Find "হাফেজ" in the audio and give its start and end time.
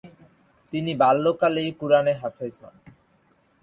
2.21-2.53